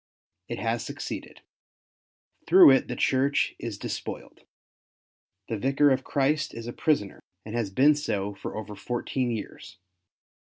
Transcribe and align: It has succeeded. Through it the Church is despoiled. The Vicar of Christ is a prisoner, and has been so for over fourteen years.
It 0.47 0.57
has 0.57 0.83
succeeded. 0.83 1.41
Through 2.47 2.71
it 2.71 2.87
the 2.87 2.95
Church 2.95 3.53
is 3.59 3.77
despoiled. 3.77 4.39
The 5.47 5.59
Vicar 5.59 5.91
of 5.91 6.03
Christ 6.03 6.55
is 6.55 6.65
a 6.65 6.73
prisoner, 6.73 7.19
and 7.45 7.53
has 7.53 7.69
been 7.69 7.93
so 7.93 8.33
for 8.33 8.57
over 8.57 8.73
fourteen 8.75 9.29
years. 9.29 9.77